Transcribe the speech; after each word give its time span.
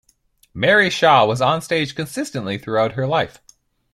Mary 0.55 0.89
Shaw 0.89 1.27
was 1.27 1.41
onstage 1.41 1.93
consistently 1.93 2.57
throughout 2.57 2.93
her 2.93 3.05
life. 3.05 3.37